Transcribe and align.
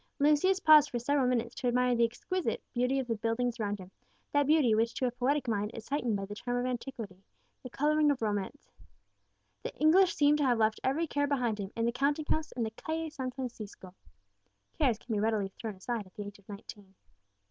Lucius 0.17 0.59
paused 0.59 0.89
for 0.89 0.97
several 0.97 1.27
minutes 1.27 1.53
to 1.53 1.67
admire 1.67 1.93
the 1.95 2.03
exquisite 2.03 2.63
beauty 2.73 2.97
of 2.97 3.05
the 3.05 3.13
buildings 3.13 3.59
around 3.59 3.77
him, 3.77 3.91
that 4.33 4.47
beauty 4.47 4.73
which 4.73 4.95
to 4.95 5.05
a 5.05 5.11
poetic 5.11 5.47
mind 5.47 5.69
is 5.75 5.87
heightened 5.89 6.15
by 6.17 6.25
the 6.25 6.33
charm 6.33 6.57
of 6.57 6.65
antiquity, 6.65 7.23
the 7.61 7.69
colouring 7.69 8.09
of 8.09 8.19
romance. 8.19 8.71
The 9.61 9.75
Englishman 9.75 10.07
seemed 10.17 10.37
to 10.39 10.45
have 10.45 10.57
left 10.57 10.79
every 10.83 11.05
care 11.05 11.27
behind 11.27 11.59
him 11.59 11.71
in 11.75 11.85
the 11.85 11.91
counting 11.91 12.25
house 12.25 12.51
in 12.53 12.63
the 12.63 12.71
Calle 12.71 13.11
San 13.11 13.29
Francisco, 13.29 13.93
cares 14.79 14.97
can 14.97 15.13
be 15.13 15.19
readily 15.19 15.49
thrown 15.49 15.75
aside 15.75 16.07
at 16.07 16.15
the 16.15 16.23
age 16.23 16.39
of 16.39 16.49
nineteen. 16.49 16.95